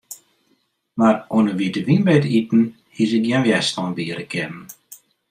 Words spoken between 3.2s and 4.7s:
gjin wjerstân biede kinnen.